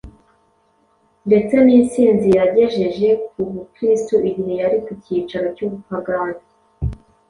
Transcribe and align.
ndetse 1.27 1.55
n’insinzi 1.65 2.27
yagejeje 2.37 3.09
ku 3.27 3.39
Bukristo 3.53 4.15
igihe 4.29 4.53
yari 4.61 4.77
ku 4.85 4.91
cyicaro 5.03 5.47
cy’ubupagani. 5.55 6.41